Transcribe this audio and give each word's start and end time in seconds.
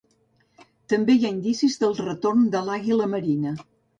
També 0.93 1.17
hi 1.17 1.27
ha 1.27 1.31
indicis 1.33 1.77
del 1.83 1.93
retorn 2.01 2.49
de 2.57 2.65
l'àguila 2.71 3.11
marina. 3.15 3.53